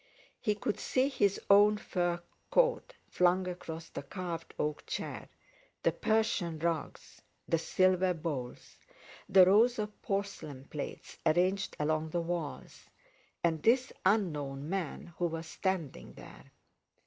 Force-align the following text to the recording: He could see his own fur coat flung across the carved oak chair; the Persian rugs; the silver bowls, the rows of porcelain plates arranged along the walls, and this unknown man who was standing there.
He 0.39 0.55
could 0.55 0.79
see 0.79 1.09
his 1.09 1.39
own 1.47 1.77
fur 1.77 2.21
coat 2.49 2.95
flung 3.07 3.47
across 3.47 3.87
the 3.89 4.01
carved 4.01 4.55
oak 4.57 4.83
chair; 4.87 5.29
the 5.83 5.91
Persian 5.91 6.57
rugs; 6.57 7.21
the 7.47 7.59
silver 7.59 8.15
bowls, 8.15 8.77
the 9.29 9.45
rows 9.45 9.77
of 9.77 10.01
porcelain 10.01 10.65
plates 10.65 11.19
arranged 11.23 11.75
along 11.79 12.09
the 12.09 12.19
walls, 12.21 12.89
and 13.43 13.61
this 13.61 13.93
unknown 14.03 14.67
man 14.67 15.13
who 15.19 15.27
was 15.27 15.45
standing 15.45 16.13
there. 16.13 16.45